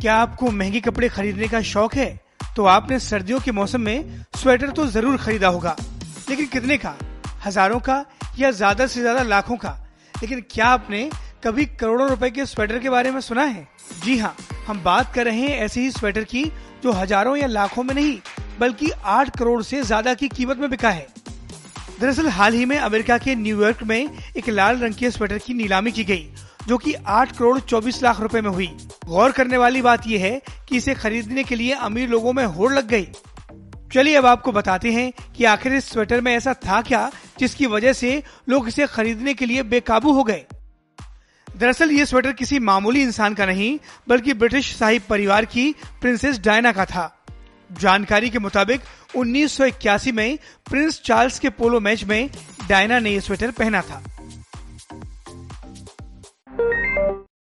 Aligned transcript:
क्या 0.00 0.14
आपको 0.14 0.50
महँगे 0.50 0.80
कपड़े 0.80 1.08
खरीदने 1.08 1.46
का 1.48 1.60
शौक 1.62 1.94
है? 1.94 2.08
तो 2.56 2.64
आपने 2.64 2.98
सर्दियों 2.98 3.38
के 3.40 3.52
मौसम 3.52 3.80
में 3.80 4.24
स्वेटर 4.36 4.70
तो 4.70 4.86
ज़रूर 4.86 5.16
खरीदा 5.16 5.48
होगा। 5.48 5.74
लेकिन 6.28 6.46
कितने 6.46 6.76
का? 6.78 6.94
हज़ारों 7.44 7.78
का 7.80 8.04
या 8.38 8.50
ज़्यादा 8.50 8.86
से 8.86 9.00
ज़्यादा 9.00 9.22
लाखों 9.22 9.56
का? 9.56 9.76
लेकिन 10.14 10.40
क्या 10.50 10.66
आपने 10.66 11.08
कभी 11.44 11.64
करोड़ों 11.80 12.08
रुपए 12.08 12.30
के 12.30 12.46
स्वेटर 12.46 12.78
के 12.78 12.90
बारे 12.90 13.10
में 13.10 13.20
सुना 13.20 13.42
है? 13.42 13.66
जी 14.04 14.16
हाँ 14.18 14.34
हम 14.66 14.82
बात 14.84 15.12
कर 15.14 15.24
रहे 15.24 15.40
हैं 15.40 15.58
ऐसे 15.58 15.80
ही 15.80 15.90
स्वेटर 15.90 16.24
की 16.24 16.44
जो 16.82 16.92
हज़ारों 16.92 17.36
या 17.36 17.46
लाखों 17.46 17.82
में 17.82 17.94
नहीं, 17.94 18.18
बल्कि 18.60 18.90
आठ 19.04 19.36
करोड़ 19.38 19.62
से 19.62 19.82
ज़्यादा 19.82 20.14
की 20.14 20.28
कीमत 20.28 20.58
में 20.58 20.68
बिका 20.70 20.90
है। 20.90 21.06
दरअसल 22.00 22.28
हाल 22.28 22.54
ही 22.54 22.64
में 22.64 22.78
अमेरिका 22.78 23.18
के 23.18 23.34
न्यूयॉर्क 23.34 23.82
में 23.82 23.98
एक 24.36 24.48
लाल 24.48 24.78
रंग 24.78 24.94
के 24.94 25.10
स्वेटर 25.10 25.38
की 25.38 25.54
नीलामी 25.54 25.92
की 25.92 26.04
गई, 26.04 26.28
जो 26.68 26.78
कि 26.78 26.94
8 27.08 27.36
करोड़ 27.36 27.58
24 27.60 28.02
लाख 28.02 28.20
रुपए 28.20 28.40
में 28.40 28.50
हुई। 28.50 28.70
गौर 29.08 29.32
करने 29.32 29.56
वाली 29.56 29.82
बात 29.82 30.06
यह 30.06 30.20
है 30.20 30.42
कि 30.68 30.76
इसे 30.76 30.94
खरीदने 30.94 31.44
के 31.44 31.54
लिए 31.54 31.72
अमीर 31.72 32.08
लोगों 32.08 32.32
में 32.32 32.44
होड़ 32.44 32.72
लग 32.74 32.88
गई। 32.88 33.08
चलिए 33.92 34.16
अब 34.16 34.26
आपको 34.26 34.52
बताते 34.52 34.92
हैं 34.92 35.12
कि 35.36 35.44
आखिर 35.44 35.74
इस 35.74 35.90
स्वेटर 35.90 36.20
में 36.20 36.34
ऐसा 36.36 36.54
था 36.54 36.82
क्या 36.82 37.10
जिसकी 37.38 37.66
वजह 37.66 37.92
से 37.92 38.22
लोग 38.48 38.68
इसे 38.68 38.86
खरीदने 38.86 39.34
के 39.34 39.46
लिए 39.46 39.62
बेकाबू 39.62 40.12
हो 40.12 40.24
गए? 40.24 40.44
दरअसल 41.56 41.90
ये 41.90 42.06
स्वेटर 42.06 42.32
किसी 42.32 42.58
मामूली 42.58 43.02
इंसान 43.02 43.34
का 43.34 43.46
नहीं, 43.46 43.78
बल्कि 44.08 44.34
ब्रिटिश 44.34 44.76
शाही 44.76 44.98
परिवार 44.98 45.44
की 45.44 45.72
प्रिंसेस 46.00 46.38
डायना 46.38 46.72
का 46.72 46.84
था। 46.84 47.14
जानकारी 47.72 48.30
के 48.30 48.38
मुताबिक 48.38 48.80
1981 49.16 50.12
में 50.12 50.38
प्रिंस 50.70 51.00
चार्ल्स 51.04 51.38
के 51.38 51.48
पोलो 51.48 51.80
मैच 51.80 52.04
में 52.04 52.30
डायना 52.68 52.98
ने 52.98 53.10
यह 53.10 53.20
स्वेटर 53.20 53.50
पहना 53.50 53.80
था। 53.80 54.02